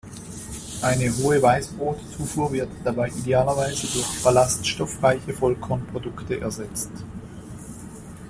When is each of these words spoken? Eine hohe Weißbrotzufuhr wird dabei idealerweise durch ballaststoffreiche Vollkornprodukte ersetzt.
Eine 0.81 1.15
hohe 1.17 1.39
Weißbrotzufuhr 1.43 2.51
wird 2.51 2.69
dabei 2.83 3.09
idealerweise 3.09 3.81
durch 3.85 4.23
ballaststoffreiche 4.23 5.31
Vollkornprodukte 5.31 6.39
ersetzt. 6.41 6.89